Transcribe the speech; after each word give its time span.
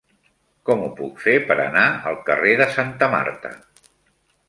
Com 0.69 0.81
ho 0.85 0.87
puc 1.01 1.21
fer 1.27 1.35
per 1.51 1.59
anar 1.67 1.85
al 2.13 2.19
carrer 2.31 2.57
de 2.65 2.71
Santa 2.79 3.15
Marta? 3.17 3.57